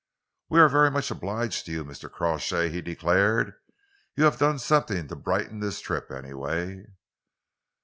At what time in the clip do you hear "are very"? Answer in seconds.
0.59-0.89